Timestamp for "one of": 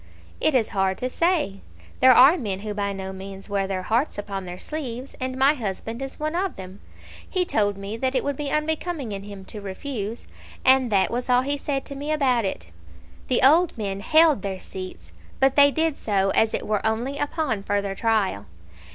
6.19-6.55